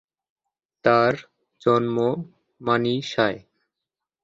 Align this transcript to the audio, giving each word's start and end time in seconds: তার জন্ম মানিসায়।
তার 0.85 1.13
জন্ম 1.61 1.97
মানিসায়। 2.61 3.39